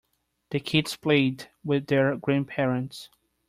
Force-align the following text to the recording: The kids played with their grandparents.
The 0.49 0.59
kids 0.59 0.95
played 0.95 1.51
with 1.63 1.85
their 1.85 2.17
grandparents. 2.17 3.11